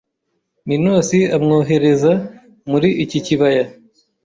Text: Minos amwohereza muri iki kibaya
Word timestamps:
Minos 0.67 1.09
amwohereza 1.37 2.11
muri 2.69 2.89
iki 3.03 3.19
kibaya 3.25 3.65